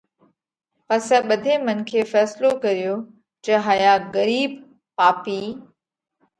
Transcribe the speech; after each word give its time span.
پسئہ 0.87 1.17
ٻڌي 1.27 1.53
منکي 1.65 1.99
ڦينصلو 2.11 2.51
ڪريو 2.63 2.95
جي 3.43 3.53
هايا 3.65 3.93
ڳرِيٻ 4.13 4.51
پاپِي 4.97 5.41